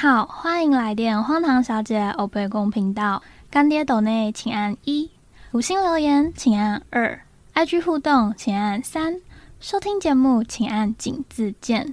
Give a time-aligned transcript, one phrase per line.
[0.00, 3.22] 好，欢迎来电荒唐小姐欧贝公频道。
[3.50, 5.10] 干爹斗内请按一，
[5.52, 7.20] 五星留言请按二
[7.52, 9.20] ，IG 互动请按三，
[9.60, 11.92] 收听节目请按井字键。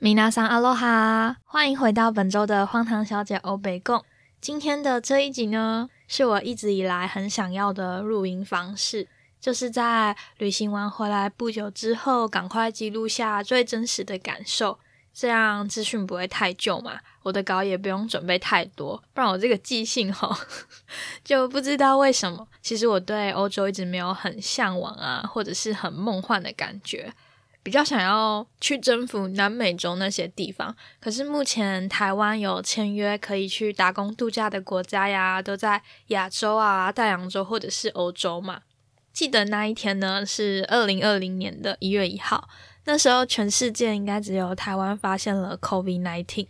[0.00, 4.02] 米娜桑阿罗哈，欢迎回到本周的荒唐小姐欧贝贡。
[4.40, 9.06] 今天的这一集呢，是我一直以来很想要的录音方式，
[9.40, 14.80] 就是在旅行完回来不久之后，赶快记录下最真实的感受。
[15.18, 16.96] 这样资讯不会太旧嘛？
[17.24, 20.38] 我的稿也不用准备太多，不然我这个记性哈，
[21.24, 22.46] 就不知道为什么。
[22.62, 27.12] 其实我对欧洲一直没有很向往啊，或者是很梦幻的感觉，
[27.64, 30.72] 比较想要去征服南美洲那些地方。
[31.00, 38.60] 可是目前台湾有签约可以去打工度假的国家呀，都在亚洲啊、大洋洲或者是欧洲嘛。
[39.12, 42.48] 记得那一天呢，是二零二零年的一月一号。
[42.88, 46.46] 那时候，全世界应该只有台湾发现了 COVID-19。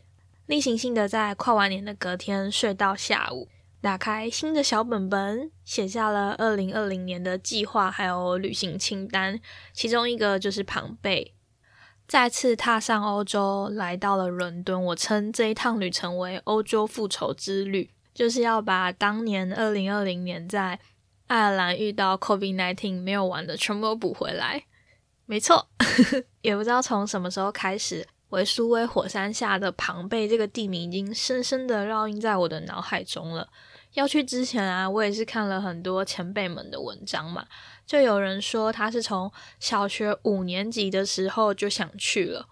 [0.47, 3.49] 例行性的在跨完年的隔天睡到下午，
[3.81, 9.41] 打开新的小本本，写下了二零二零年的计划还有旅行清单。
[9.73, 11.35] 其中一个就是庞贝，
[12.07, 14.81] 再次踏上欧洲，来到了伦敦。
[14.85, 20.79] 我称这一趟旅程为欧洲复仇之旅，就是要把当年二零二零年在
[21.27, 24.63] 爱尔兰遇到 COVID-19 没有玩的全部都补回来。
[25.31, 25.69] 没错，
[26.41, 33.47] 也不知道从什么时候开始，维苏威火山下的庞贝这个地名已经深深的烙印在我的脑海中了。
[33.93, 37.45] 要去之前啊，我也是看了很多前辈们的文章嘛，
[37.85, 42.49] 就有人说他是从小学五年级的时候就想去了，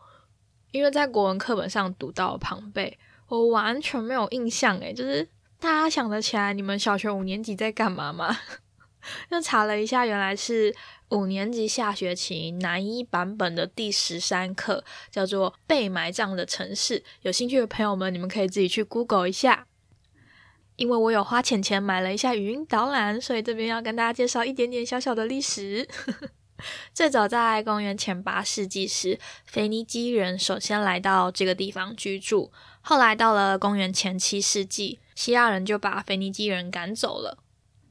[0.71, 5.27] 因为在国文课本上读到庞贝，我完全没有印象诶，就是
[5.59, 8.37] 大家想得起来你们小学五年级在干嘛吗？
[9.31, 10.77] 就查了一下，原来是。
[11.11, 19.67] 五年级下学期南一版本的第十三课叫做《被埋葬的城市》，有兴趣的朋友们，你们可以自己去 Google 一下。
[20.75, 25.89] 因为我有花钱钱买了一下语音导览，所以这边要跟大家介绍一点点小小的历史。
[26.93, 32.51] 最早在公元前八世纪时，腓尼基人首先来到这个地方居住，
[32.81, 37.39] 后来到了公元前七世纪，希腊人就把腓尼基人赶走了。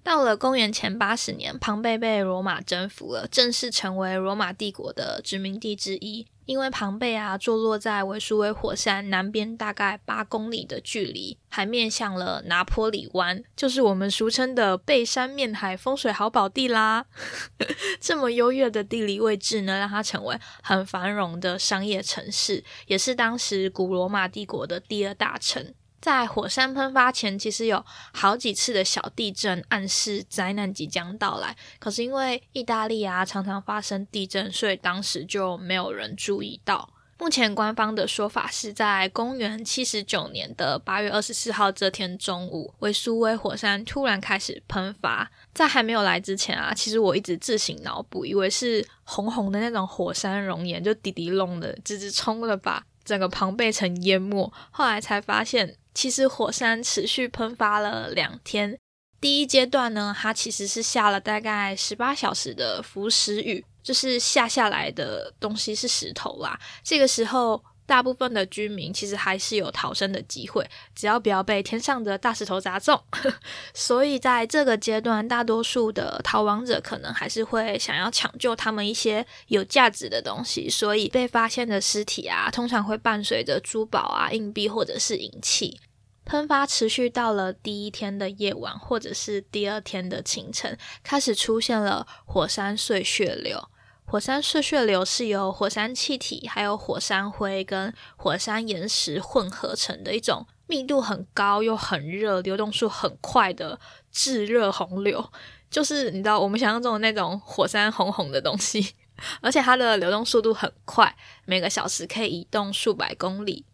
[0.06, 6.28] 到了公元前八十年，庞贝被罗马征服了，正式成为罗马帝国的殖民地之一。
[6.46, 17.08] 因为庞贝啊，坐落在维苏威火山南边大概八公里的距离，还面向了拿坡里湾，就是我们俗称的背山面海，风水好宝地啦。
[18.00, 25.74] 这么优越的地理位置呢，让它成为很繁荣的商业城市，也是当时古罗马帝国的第二大城。
[26.06, 27.84] 在火山喷发前，其实有
[28.14, 31.58] 好几次的小地震暗示灾难即将到来。
[31.80, 36.88] 可是因为意大利啊常常发生地震，所以当时就没有人注意到。
[37.18, 45.28] 目前官方的说法是在公元七十九年的八月二十四号这天中午，维苏威火山突然开始喷发。
[45.56, 54.54] 在还没有来之前啊，其实我一直自行脑补，以为是红红的那种火山熔岩，就滴滴隆的直直冲了把整个庞贝城淹没。
[54.70, 55.76] 后来才发现。
[55.96, 58.78] 其实火山持续喷发了两天，
[59.20, 66.60] 第一阶段呢，它其实是下了大概十八小时的浮石雨，就是下下来的东西是石头啦。
[66.84, 73.00] 这个时候，大部分的居民其实还是有逃生的机会，只要不要被天上的大石头砸中。
[73.74, 85.80] 所以在这个阶段，大多数的逃亡者可能还是会想要抢救他们一些有价值的东西，所以被发现的尸体啊，通常会伴随着珠宝啊、硬币或者是银器。
[86.26, 93.64] 喷发持续到了第一天的夜晚，或者是第二天的清晨，开始出现了火山碎屑流。
[94.08, 103.80] 火山碎屑流是由火山气体、还有火山灰跟火山岩石混合成的一种密度很高又很热、流动速很快的
[104.12, 105.32] 炙热洪流。
[105.70, 108.94] 就是你知道我们想象中的那种火山红红的东西，
[109.42, 111.14] 而且它的流动速度很快，
[111.46, 113.66] 每个小时可以移动数百公里。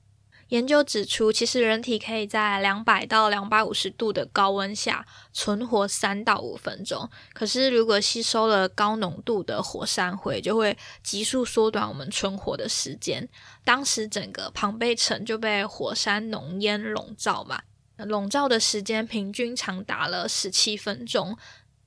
[0.51, 7.09] 研究指出，其实人体可以在两百到两百五十度的高温下存活三到五分钟。
[7.33, 13.29] 可是，如果吸收了高浓度的火山灰，就会急速缩短我们存活的时间。
[13.63, 17.61] 当时，整个庞贝城就被火山浓烟笼罩嘛，
[17.95, 21.37] 笼罩的时间平均长达了十七分钟。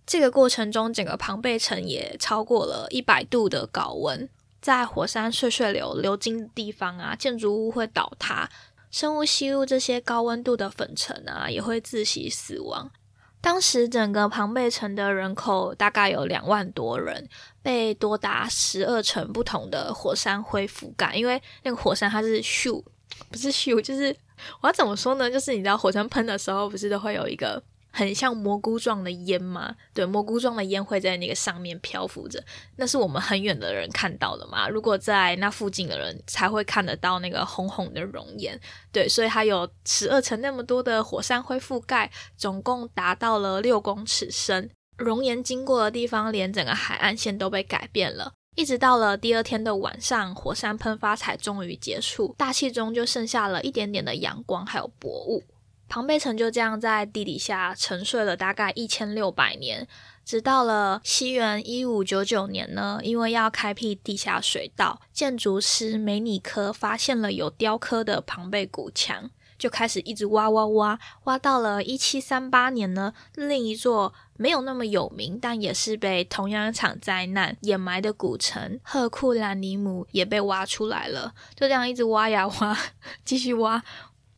[0.07, 4.27] 这个过程中，整个庞贝城也超过了一百度的高温。
[4.65, 8.49] 在火山碎碎流流经的地方啊，建筑物会倒塌，
[8.91, 12.91] 生物吸入这些高温度的粉尘啊，也会窒息死亡。
[13.43, 17.29] 当时整个庞贝城的人口大概有两万多人，
[17.61, 21.15] 被多达十二层不同的火山灰覆盖。
[21.15, 22.83] 因为那个火山它是咻
[23.31, 24.17] 不是咻，就是
[24.63, 25.31] 我要怎么说呢？
[25.31, 27.63] 就是你知道火山喷的时候，不是都会有一个。
[27.94, 29.73] 很像蘑菇状的烟吗？
[29.94, 32.43] 对，蘑菇状的烟会在那个上面漂浮着，
[32.75, 34.69] 那是我们很远的人看到的嘛。
[34.69, 38.61] 如果在那附近的人才会看得到那个红红的熔岩。
[38.91, 44.69] 对，所以它有十二层那么多的火山灰覆盖，总共达到了六公尺深。
[44.96, 48.32] 熔岩经过的地方，连整个海岸线都被改变了。
[48.56, 55.43] 一直到了第二天的晚上，火山喷发才终于结束，大气中就剩下了一点点的阳光还有薄雾。
[55.89, 59.87] 庞贝城就这样在地底下沉睡了大概一千六百年，
[60.25, 82.77] 直到了西元一五九九年呢，因为要开辟地下水道，建筑师梅尼科发现了有雕刻的庞贝古墙，就开始一直挖挖挖，挖到了一七三八年呢，另一座没有那么有名，但也是被同样一场灾难掩埋的古城赫库兰尼姆也被挖出来了，就这样一直挖呀挖，
[83.25, 83.85] 继续挖。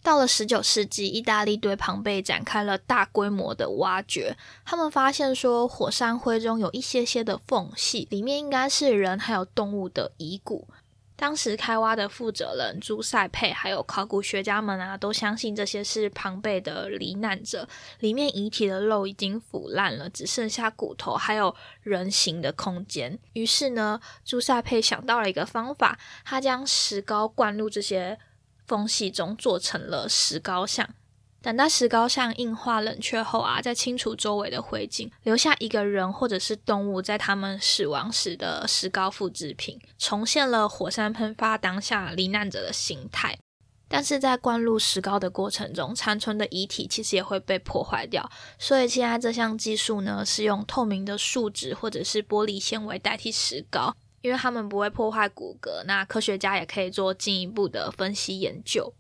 [0.06, 4.36] 到了十九世纪，意大利对庞贝展开了大规模的挖掘。
[4.64, 10.68] 他们发现说，火山灰中有一些些的缝隙，里面应该是人还有动物的遗骨。
[11.16, 17.68] 当时开挖的负责人朱塞佩还有考古学家们啊，都相信这些是庞贝的罹难者，
[17.98, 23.18] 里面遗体的肉已经腐烂了，只剩下骨头还有人形的空间。
[23.32, 28.16] 于是呢，朱塞佩想到了一个方法，他将石膏灌入这些。
[28.66, 30.88] 缝隙中做成了石膏像，
[31.40, 43.38] 等到石膏像硬化冷却后啊，再清除周围的灰烬，留下一个人或者是动物在他们死亡时的石膏复制品，重现了火山喷发当下罹难者的形态。
[43.88, 48.28] 但是在灌入石膏的过程中，残存的遗体其实也会被破坏掉，
[48.58, 53.94] 所以现在这项技术呢，是用透明的树脂或者是玻璃纤维代替石膏。
[54.26, 58.92] 因为他们不会破坏骨骼，那科学家也可以做进一步的分析研究。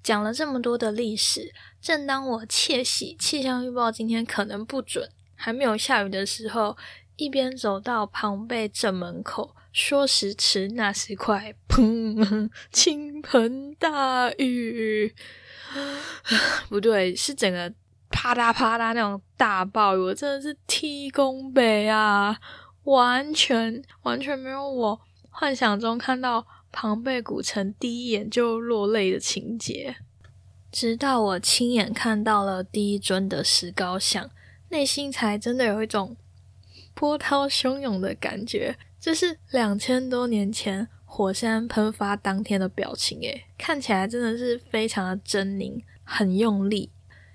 [0.00, 1.52] 讲了这么多的历史，
[1.82, 6.76] 正当我窃喜气象预报今天可能不准，还没有下雨的时候，
[7.16, 12.48] 一边走到庞贝正门口，说时迟，那时快，砰！
[12.70, 15.12] 倾盆大雨，
[16.70, 17.70] 不对，是整个
[18.08, 22.38] 啪嗒啪嗒那种大暴雨，我真的是踢功北啊！
[22.84, 29.96] 完全完全没有我幻想中看到庞贝古城第一眼就落泪的情节，
[30.70, 34.30] 直到我亲眼看到了第一尊的石膏像，
[34.68, 36.16] 内心才真的有一种
[36.94, 38.76] 波涛汹涌的感觉。
[39.00, 46.90] 这是两千多年前火山喷发当天的表情，诶，看起来真的是非常的狰狞，很用力。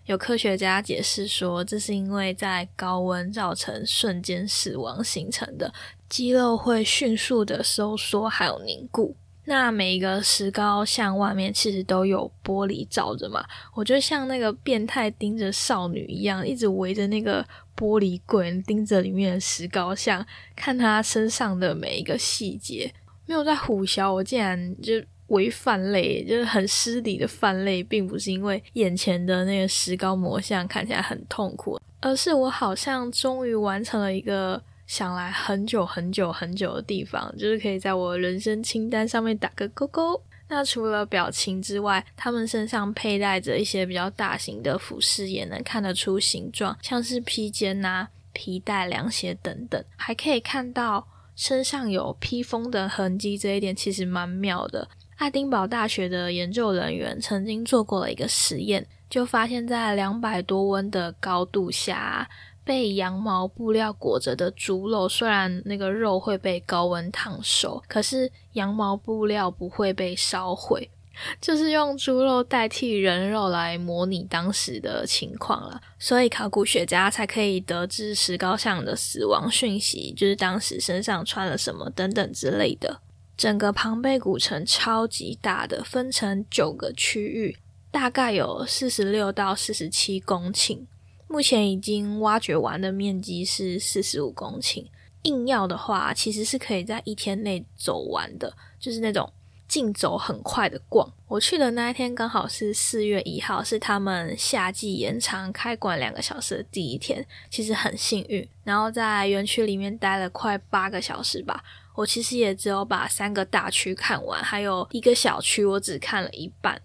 [0.05, 5.73] 有科学家解释说，这是因为在高温造成瞬间死亡形成的，
[6.07, 9.15] 肌肉会迅速的收缩还有凝固。
[9.45, 13.43] 那每一个石膏像外面其实都有玻璃罩着嘛，
[13.73, 17.43] 我就像那个变态盯着少女一样，一直围着那个
[17.75, 20.25] 玻璃柜盯着里面的石膏像，
[20.55, 22.93] 看他身上的每一个细节。
[23.25, 24.93] 没有在虎啸，我竟然就。
[25.27, 40.21] 为犯类，就是很失礼的犯类，并不是因为眼前的那个石膏模像看起来很痛苦，而是我好像终于完成了一个想来很久很久很久的地方，就是可以在我人生清单上面打个勾勾。
[40.47, 54.87] 那除了表情之外，他们身上佩戴着一些比较大型的服饰，也能看得出形状，像是披肩呐、皮带、凉鞋等等，还可以看到身上有披风的痕迹，这一点其实蛮妙的。
[55.15, 62.29] 爱丁堡大学的研究人员曾经做过了一个实验，就发现，在两百多温的高度下，
[62.65, 70.89] 被羊毛布料裹着的猪肉，虽然那个肉会被高温烫熟，可是羊毛布料不会被烧毁，
[71.39, 75.81] 就是用猪肉代替人肉来模拟当时的情况了。
[75.97, 82.99] 所以考古学家才可以得知石膏像的死亡讯息，就是当时身上穿了什么等等之类的。
[83.37, 87.57] 整个庞贝古城超级大的，分成九个区域，
[87.91, 90.85] 大概有四十六到四十七公顷。
[91.27, 94.85] 目前已经挖掘完的面积是四十五公顷。
[95.23, 99.29] 硬要的话，其实是可以在一天内走完的，就是那种
[99.67, 101.11] 竞走很快的逛。
[101.27, 108.47] 我去的那一天刚好是四月一号，是他们夏季延长开馆两个小时的第一天，其实很幸运。
[108.63, 111.63] 然后在园区里面待了快八个小时吧。
[111.95, 116.81] 我其实也只有把三个大区看完，还有一个小区我只看了一半。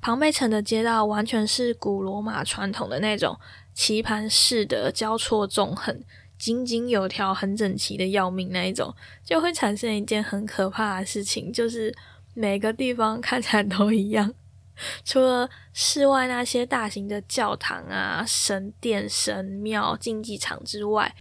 [0.00, 3.38] 庞贝城的街道完全是古罗马传统的那种
[3.72, 5.98] 棋盘式的交错纵横，
[6.36, 11.94] 井井有条，很整齐的要命那一种，就会产生一件很可怕的事情，就是
[12.34, 14.34] 每个地方看起来都一样，
[15.06, 21.14] 除了室外那些大型的教堂啊、神殿、神庙、竞技场之外，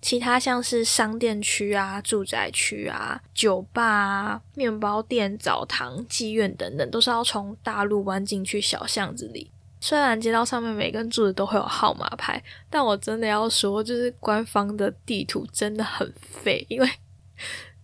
[0.00, 9.50] 其他像是商店区啊、住宅区啊、酒吧啊、面包店、澡堂、妓院等等，都是要从大路弯进去小巷子里。
[9.80, 16.88] 虽然街道上面每根柱子都会有号码牌，但我真的要说，就是官方的地图真的很废，因为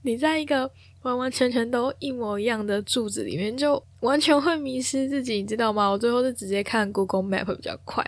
[0.03, 0.71] 你在一个
[1.03, 5.89] 完完全全都一模一样的柱子里面，就完全会迷失自己，你知道吗？
[5.89, 8.05] 我最后是直接看 Google Map 会比较快。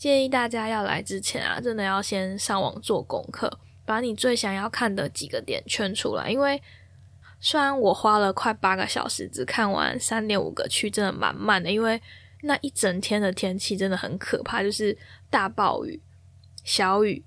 [0.00, 6.30] 建议大家要来之前啊，真的要先上网做功课，把你最想要看的几个点圈出来。
[6.30, 6.60] 因为
[7.38, 12.00] 虽然我花了快八个小时，只看完三点五个区，真的蛮慢的，因为。
[12.42, 14.96] 那一整天的天气真的很可怕，就是
[15.28, 16.00] 大暴雨、
[16.64, 17.22] 小雨、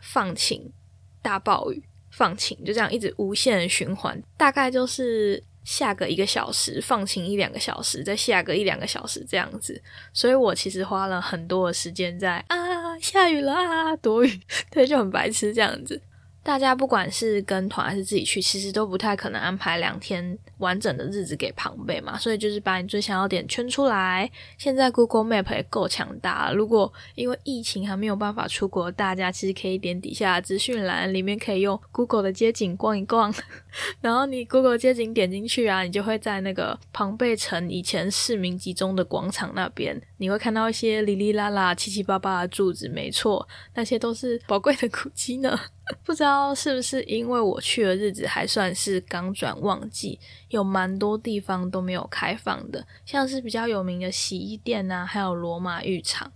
[0.00, 0.72] 放晴、
[1.20, 4.22] 大暴雨、放晴，就这样一直无限循环。
[4.36, 9.80] 大概就是下个一个小时，放晴一两个小时，再下个一两个小时这样子。
[10.12, 14.40] 所以我其实花了很多的时间在啊，下雨了啊，躲雨，
[14.70, 16.00] 对，就很白痴这样子。
[16.42, 24.28] 大家不管是跟团还是自己去，其实都不太可能安排两天完整的日子给庞贝嘛，所以就是把你最想要点圈出来。
[24.58, 33.32] 现在 Google Map 也够强大，如果因为疫情还没有办法出国，大家其实可以点底下资讯栏里面可以用 Google 的街景逛一逛，
[34.02, 45.58] 然后你 Google 街景点进去啊，你就会在那个庞贝城以前市民集中的广场那边，你会看到一些哩哩啦啦、七七八八的柱子，没错，那些都是宝贵的古迹呢。
[46.04, 50.18] 不知道是不是因为我去的日子还算是刚转旺季，
[50.48, 56.32] 有蛮多地方都没有开放的，像是比较有名的洗衣店啊，还有罗马浴场，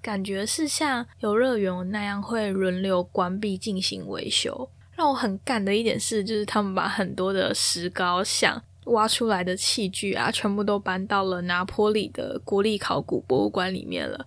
[0.00, 4.68] 感觉是像游乐园那样会轮流关闭进行维修。
[4.96, 14.26] 让我很干的一点是，就是他们把很多的石膏像挖出来的器具啊，全部都搬到了拿坡里的国立考古博物馆里面了。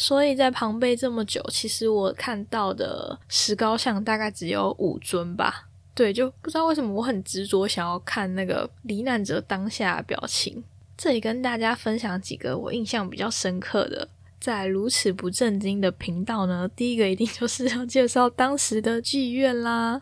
[0.00, 5.68] 所以在庞贝这么久，其实我看到的石膏像大概只有五尊吧。
[5.94, 10.64] 对，就不知道为什么我很执着想要看那个罹难者当下的表情。
[10.96, 14.08] 这里跟大家分享几个我印象比较深刻的，
[14.40, 20.00] 在如此不正经的频道呢，第一个一定就是要介绍当时的妓院啦。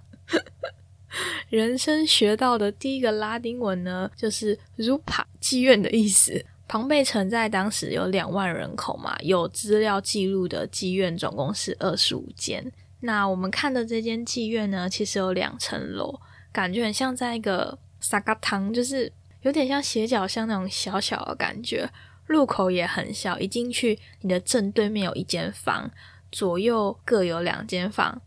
[1.48, 6.44] 人生学到的第一个拉丁文呢，就是 “rupa” 妓院的意思。
[6.68, 12.70] 庞贝城在当时有两万人口嘛，有资料记录的妓院总共是二十五间。
[13.00, 16.20] 那我们看的这间妓院呢，其实有两层楼，
[16.52, 19.10] 感觉很像在一个沙嘎堂，就是
[19.40, 21.88] 有点像斜角巷那种小小的感觉。
[22.26, 25.90] 入口也很小，一进去你的正对面有一间房，
[26.30, 28.20] 左右各有两间房，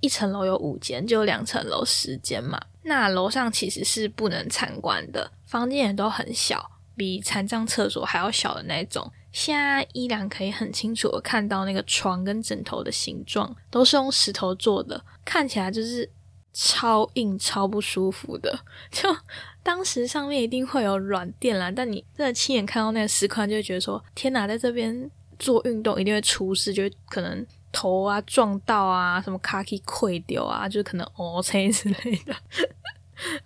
[0.00, 2.60] 一层楼有五间，就两层楼十间嘛。
[2.82, 6.70] 那楼上其实是不能参观的，房间也都很小。
[6.96, 16.10] 比残障厕所还要小的那种，现在依然可以很清楚的看到那个床跟枕头的形状，都是用石头做的，看起来就是
[16.52, 18.58] 超硬、超不舒服的。
[18.90, 19.14] 就
[19.62, 32.34] 当时上面一定会有软垫啦，但你真的亲眼看到那个石块，就会觉得说：天哪，在这边做运动一定会出事，就可能头啊撞到啊，什么卡可以溃掉啊，就可能 O C 之类的。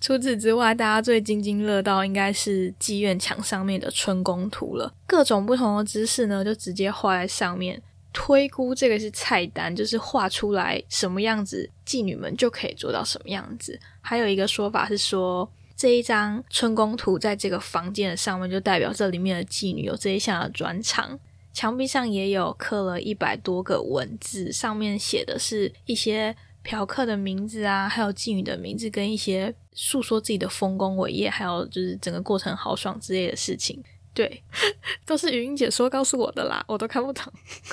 [0.00, 4.92] 除此之外，大家最津津乐道应该是妓院墙上面的春宫图了。
[5.06, 7.80] 各种不同的姿势呢，就直接画在上面。
[8.12, 13.78] 推估这个是菜单，就是画出来什么样子，妓女们就可以做到什么样子。
[14.00, 21.16] 还有一个说法是说，这一张春宫图在这个房间的上面，就代表这里面的妓女有这一项的专长。
[21.52, 26.34] 墙壁上也有刻了一百多个文字，上面写的是一些。
[26.70, 33.82] 嫖客的名字啊，还有妓女的名字，跟一些诉说自己的丰功伟业，还有就是整个过程豪爽之类的事情，
[34.14, 34.40] 对，
[35.04, 37.24] 都是语音解说告诉我的啦，我都看不懂。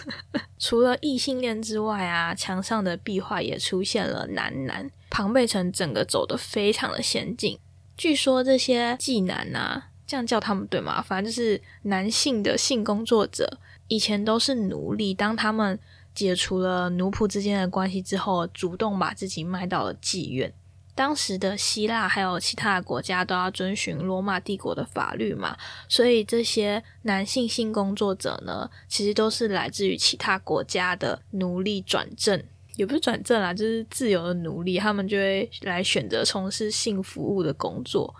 [0.57, 4.89] 除了异性恋之外啊，墙上的壁画也出现了男男。
[5.11, 7.59] 庞贝城整个走的非常的先进，
[7.95, 10.99] 据说这些妓男啊，这样叫他们对吗？
[11.03, 15.79] 反正就是男性的性工作者，以前都是奴隶，当他们。
[16.17, 20.51] 解除了奴仆之间的关系之后，主动把自己卖到了妓院。
[20.95, 25.55] 当时的希腊还有其他的国家都要遵循罗马帝国的法律嘛，
[25.87, 32.43] 所以这些男性性工作者呢，其实都是来自于其他国家的奴隶转正，
[32.77, 38.15] 也不是转正啦，就是自由的奴隶，他们就会来选择从事性服务的工作。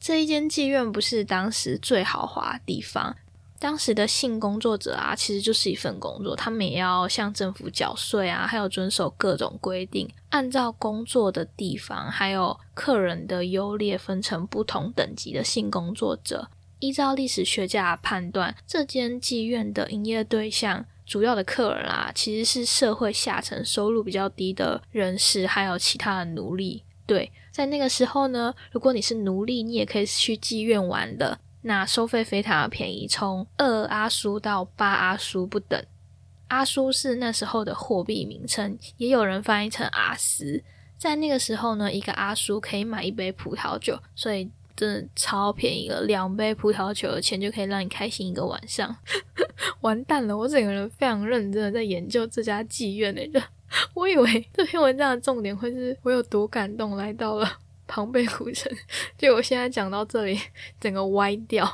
[0.00, 3.14] 这一间妓院不是当时最豪华的地方。
[3.62, 16.48] 当时的性工作者啊，其实就是一份工作，他们也要向政府缴税啊，还有遵守各种规定，按照工作的地方还有客人的优劣分成不同等级的性工作者。
[16.80, 26.82] 依照历史学家判断，这间妓院的营业对象主要的客人啊，其实是社会下层收入比较低的人士，还有其他的奴隶。
[27.06, 31.38] 对，在那个时候呢，如果你是奴隶，你也可以去妓院玩的。
[31.62, 35.82] 那收费非常的便宜，从二阿苏到八阿苏不等。
[36.48, 40.62] 阿苏是那时候的货币名称，也有人翻译成阿斯。
[40.98, 46.02] 在那个时候呢，一个阿苏可以买一杯葡萄酒，所以真的超便宜了。
[46.02, 48.94] 两杯葡萄酒的钱就可以让你开心一个晚上。
[49.80, 53.42] 完蛋了，我整个人非常认真的在研究这家妓院的人。
[53.94, 57.50] 我以为这篇文章的重点会是我有多感动来到了。
[57.94, 58.72] 庞贝古城，
[59.18, 60.40] 就我现在讲到这里，
[60.80, 61.70] 整个歪掉。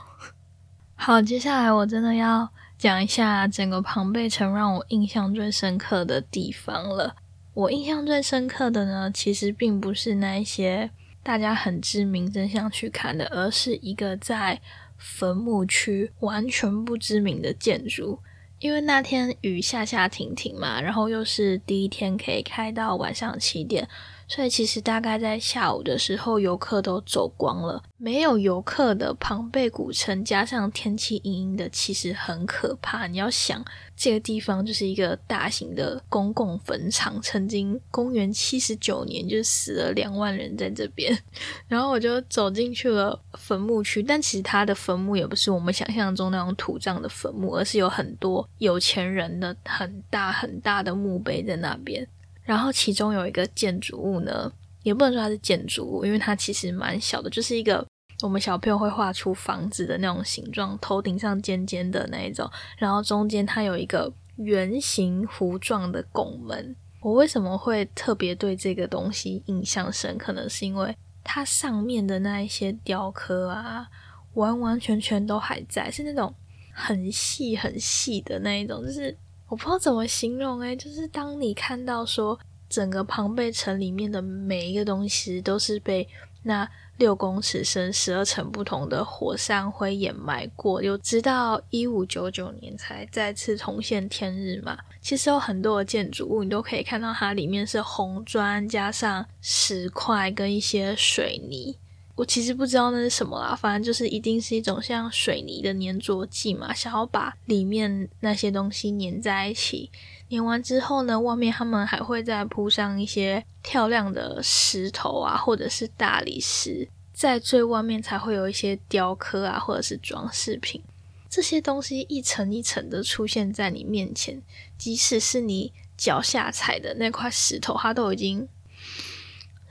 [0.96, 7.14] 好，接下来我真的要讲一下整个庞贝城让我印象最深刻的地方了。
[7.54, 10.90] 我印象最深刻的呢，其实并不是那一些
[11.22, 14.60] 大家很知名、真想去看的，而是一个在
[14.96, 18.18] 坟墓区完全不知名的建筑。
[18.58, 23.88] 因为那天雨下下停停嘛，然后又是第一天可以开到晚上七点。
[24.28, 27.82] 所以其实大概在下午的时候，游客都走光了。
[27.96, 33.06] 没有游客的庞贝古城，加上天气阴阴的，其实很可怕。
[33.06, 33.64] 你要想，
[33.96, 41.18] 这个地方就是一个大型的公共坟场，曾经公元七十九年就死了两万人在这边。
[41.66, 52.06] 然后我就走进去了坟墓区，但其实它的坟墓也不是我们想象中那种土葬的坟墓，而是有很多有钱人的很大很大的墓碑在那边。
[52.48, 54.50] 然后其中有一个建筑物呢，
[54.82, 57.86] 也不能说它是建筑物，因为它其实蛮小的，就是一个
[58.22, 66.74] 我们小朋友会画出房子的那种形状，头顶上尖尖的那一种，然后中间它有一个圆形弧状的拱门。
[67.02, 70.16] 我为什么会特别对这个东西印象深？
[70.16, 73.86] 可能是因为它上面的那一些雕刻啊，
[74.32, 76.34] 完完全全都还在，是那种
[76.72, 79.14] 很细很细的那一种，就是。
[79.48, 86.06] 我不知道怎么形容诶，就是当你看到说整个庞贝城里面的每一个东西都是被
[86.42, 94.76] 那六公尺深、十二层不同的火山灰掩埋过，有直到一五九九年才再次重现天日嘛。
[95.00, 101.76] 其实有很多的建筑物，你都可以看到它里面是红砖加上石块跟一些水泥。
[102.18, 109.88] 我其实不知道那是什么啦，反正就是一定是一种像水泥的粘着剂嘛，想要把里面那些东西粘在一起。
[110.28, 120.82] 粘完之后呢，外面他们还会再铺上一些漂亮的石头啊，或者是大理石，在最外面才会有一些雕刻啊，或者是装饰品。
[121.30, 124.42] 这些东西一层一层的出现在你面前，
[124.76, 128.48] 即使是你脚下踩的那块石头，它都已经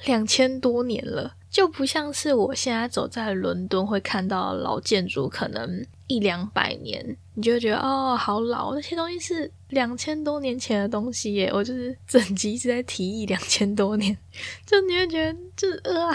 [0.05, 1.33] 两千多年了。
[1.49, 11.49] 就不像是我现在走在伦敦会看到老建筑，可能一两百年，你就会觉得哦，好老，那些东西是两千多年前的东西耶。
[11.53, 14.15] 我就是 整集一直在提议两千多年，
[14.65, 16.13] 就你会觉得这呃，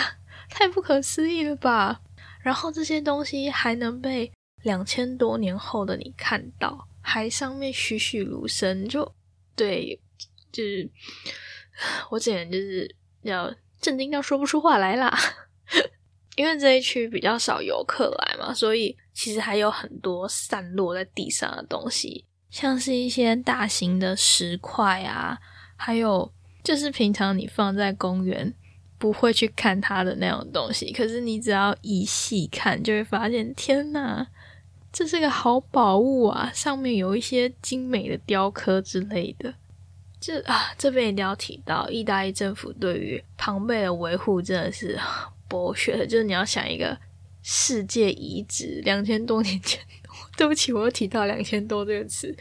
[0.50, 2.00] 太不可思议了吧？
[2.42, 4.30] 然后这些东西还能被
[4.62, 9.10] 两千多年后的你看到，还上面栩栩如生，就
[9.56, 9.98] 对，
[10.52, 10.88] 就是
[12.10, 13.52] 我简直就是要。
[13.82, 15.12] 震惊到说不出话来啦！
[16.36, 25.38] 因为这一区比较少游客来嘛，所以其实还有很多散落在地上的东西，像是一些大型的石块啊，
[25.76, 26.32] 还有
[26.64, 28.54] 就是平常你放在公园
[28.96, 34.26] 不会去看它的那种东西，可是你只要一细看，就会发现，天呐，
[34.90, 36.50] 这是个好宝物啊！
[36.54, 39.52] 上面有一些精美的雕刻之类的。
[40.22, 44.96] 这啊，这边一定要提到，意大利政府对于庞贝的维护真的是
[45.48, 46.06] 博学的。
[46.06, 46.96] 就是你要想一个
[47.42, 49.80] 世界遗址，两千多年前，
[50.38, 52.32] 对不起，我又提到两千多这个词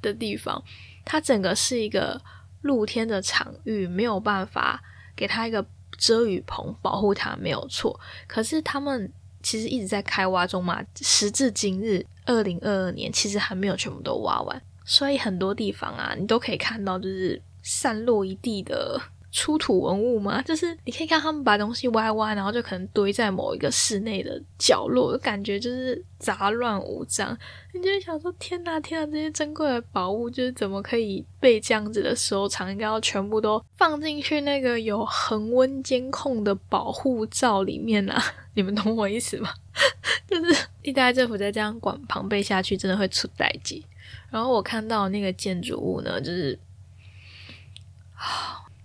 [0.00, 0.60] 的地方，
[1.04, 2.18] 它整个是一个
[2.62, 4.82] 露天的场域，没有办法
[5.14, 5.62] 给它一个
[5.98, 8.00] 遮雨棚保护它，没有错。
[8.26, 14.62] 可是他们其实一直在开挖中嘛，时至今日，二零二二年，其实还没有全部都挖完。
[14.86, 18.98] 所以很多地方啊，你都可以看到，就是散落一地的
[19.32, 20.40] 出土文物嘛。
[20.46, 27.36] 就是你可以看他们把东西挖挖，然后就可能堆在某一个室内的角落，就感觉就是杂乱无章。
[27.74, 29.06] 你就会想说：天哪，天哪！
[29.06, 32.70] 这些珍贵的宝物，就是怎么可以被这样子的收藏？
[32.70, 38.22] 应该要全部都放进去那个有恒温监控的保护罩里面啊！
[38.54, 39.50] 你们懂我意思吗？
[40.26, 43.84] 就是意大利政府再这样管庞贝下去，真的会出代级。
[44.30, 46.58] 然后我看到那个建筑物呢，就是，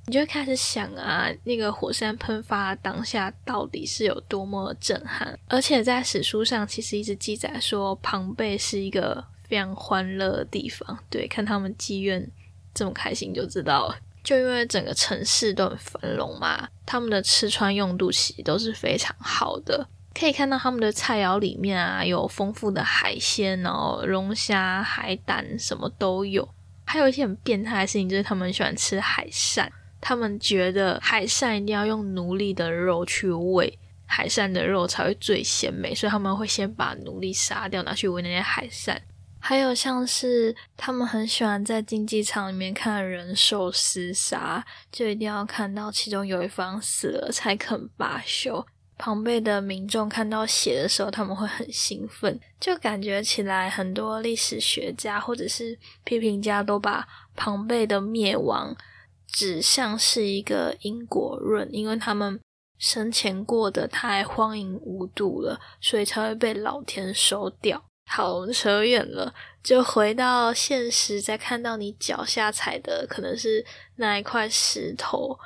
[0.05, 5.37] 你就会开始想啊，那个火山喷发当下到底是有多么震撼。
[5.47, 10.97] 而且在史书上，其实一直记载说，庞贝是一个非常欢乐的地方。
[11.09, 12.29] 对，看他们妓院
[12.73, 13.97] 这么开心，就知道了。
[14.23, 19.87] 就因为整个城市都很繁荣嘛，他们的吃穿用度其实都是非常好的。
[20.13, 26.47] 可以看到他们的菜肴里面啊，有丰富的海鲜然后，龙虾、海胆什么都有。
[26.85, 29.71] 还有一些很变态的事情，就是他们喜欢吃海扇，
[30.01, 39.01] 他们觉得海扇一定要用奴隶的肉去喂，海扇的肉才会最鲜美，所以他们会先把奴隶杀掉，拿去喂那些海扇。
[39.39, 48.63] 还有像是他们很喜欢在竞技场里面看人兽厮杀，就一定要看到其中有一方死了才肯罢休。
[49.03, 58.77] 庞贝的民众看到血的时候，他们会很兴奋，就感觉起来很多历史学家或者是批评家都把庞贝的灭亡
[59.25, 62.39] 指向是一个因果论，因为他们
[62.77, 67.83] 生前过得太荒淫无度了，所以才会被老天收掉。
[68.05, 69.33] 好扯远了，
[69.63, 75.39] 就回到现实，再看到你脚下踩的可能是那一块石头，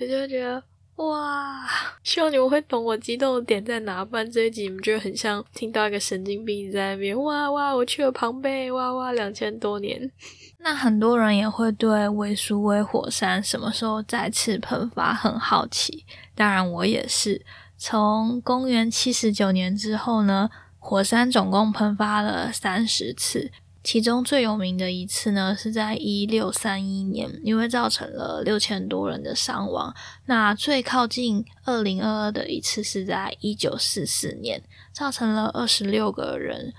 [0.00, 0.64] 我就觉得。
[0.96, 1.66] 哇！
[2.02, 4.04] 希望你们会懂我激动的点在哪。
[4.04, 7.74] 不然这一集你们就很像听到一个神经病在那边哇哇！
[7.74, 9.12] 我去了庞贝，哇哇！
[9.12, 10.10] 两千多年。
[10.58, 16.06] 那很多人也会对维苏威火山什么时候再次喷发很好奇。
[16.34, 17.44] 当然我也是。
[17.76, 23.50] 从公元七十九年之后呢，火山总共喷发了三十次。
[23.84, 29.94] 其中最有名的一次呢，是在一六三一年，因为造成了六千多人的伤亡。
[30.24, 36.72] 那最靠近二零二二的一次是在一九四四年，造成了二十六个人。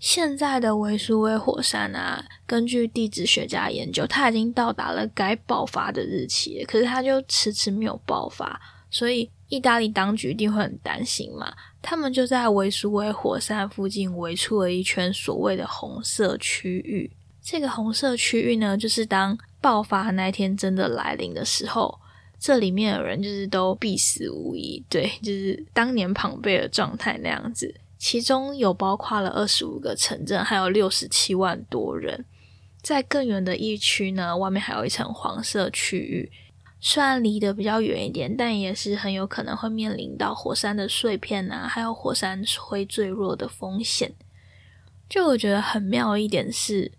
[0.00, 8.58] 现在的维苏威火山啊，根据地质学家研究，它已经到达了该爆发的日期，可是它就迟迟没有爆发，
[8.90, 11.52] 所以意大利当局一定会很担心嘛。
[11.80, 17.10] 他们就在维苏威火山附近围出了一圈所谓的红色区域。
[17.40, 21.98] 这个红色区域呢，就是当爆发那一天真的来临的时候，
[22.38, 24.84] 这里面的人就是都必死无疑。
[24.88, 27.74] 对，就是当年庞贝的状态那样子。
[27.96, 32.24] 其中有包括了二十五个城镇，还有六十七万多人。
[32.82, 36.30] 在更远的一区呢，外面还有一层黄色区域。
[36.80, 44.12] 虽然离得比较远一点，但也是很有可能会面临到火山的碎片啊，还有火山灰坠落的风险。
[45.08, 46.92] 就我觉得很妙一点是，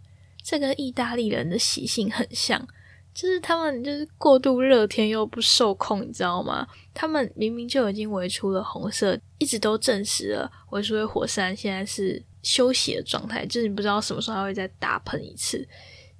[0.43, 2.67] 这个意大利人的习性很像，
[3.13, 6.67] 就是他们就是过度热天又不受控，你知道吗？
[6.93, 15.65] 他们明明就已经围出了红色，一直都证实了维苏威火山现在是休息的状态，就是你不知道什么时候还会再大喷一次。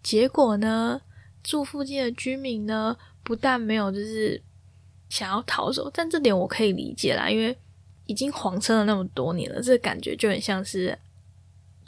[0.02, 1.02] 结果呢，
[1.44, 2.98] 住附近的居民呢？
[3.24, 4.42] 不但没有，就是
[5.08, 7.56] 想要逃走，但这点我可以理解啦，因为
[8.08, 10.98] 已经黄撑了那么多年了，这感觉就很像是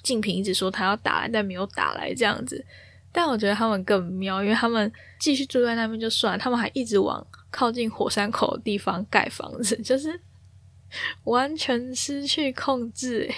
[0.04, 2.64] 静平一直说他要打来，但没有打来这样子。
[3.12, 10.22] 但我觉得他们更妙，因为他们继续住在那边就算，他们还一直往靠近火山口的地方盖房子， 就是
[11.24, 13.32] 完全失去控制。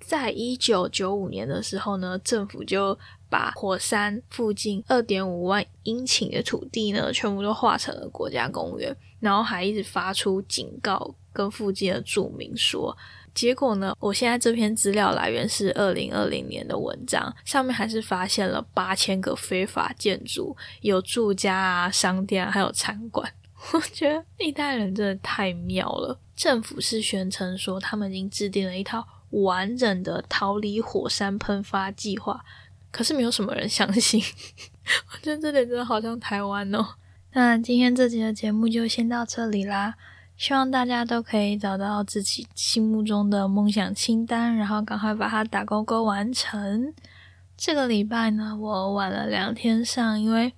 [0.00, 2.98] 在一九九五年的时候呢，政府就。
[3.32, 12.94] 把火山附近二点五万英顷的土地呢，全部都划成了国家公园，然后还一直发出警告，跟附近的住民说。
[13.34, 23.32] 结果呢，我现在这篇资料来源是二零二零年的文章，上面还是发现了八千个非法建筑，有住家啊、商店啊，还有餐馆。
[23.72, 26.18] 我觉得意大利人真的太妙了。
[26.36, 32.44] 政府是宣称说，他们已经制定了一套完整的逃离火山喷发计划。
[32.92, 34.22] 可是没有什么人相信，
[35.10, 36.86] 我觉得这点真的好像台湾哦。
[37.32, 39.94] 那今天这集的节目就先到这里啦，
[40.36, 46.92] 希望大家都可以找到自己心目中的梦想清单，然后赶快把它打勾勾完成。
[47.56, 50.52] 这个礼拜呢，我晚了两天上，因为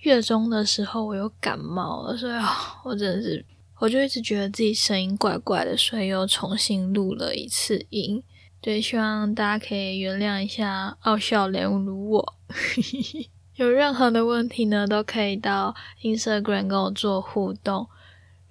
[0.00, 2.38] 月中的时候我又感冒了，所以
[2.84, 3.44] 我真的是，
[3.80, 8.22] 我就一直觉得自己声音怪怪的，所以又重新录了一次音。
[8.64, 12.34] 对，希望大家可以原谅一下傲笑连如我。
[13.56, 17.86] 有任何的问题呢，都可以到 Instagram 跟我做互动。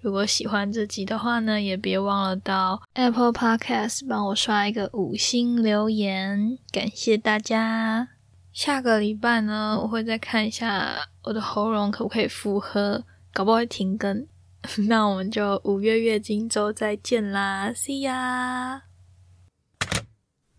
[0.01, 8.09] 如果喜欢这集的话呢，也别忘了到 Apple Podcast 帮我刷一个五星留言，感谢大家。
[8.51, 14.27] 下个礼拜呢，我会再看一下我的喉咙可不可以复合，搞不好会停更。
[14.87, 18.92] 那我们就五月月经周再见啦，See ya！